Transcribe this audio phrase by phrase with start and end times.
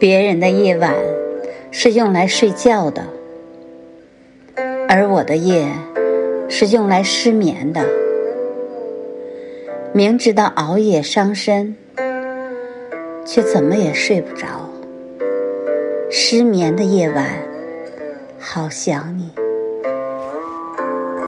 [0.00, 0.94] 别人的夜晚
[1.70, 3.06] 是用来睡觉的。
[4.88, 5.68] 而我的夜
[6.48, 7.86] 是用来失眠的。
[9.92, 11.76] 明知道熬夜伤身
[13.26, 14.70] 却怎么也睡不着。
[16.08, 17.26] 失眠的夜晚
[18.38, 19.49] 好想你。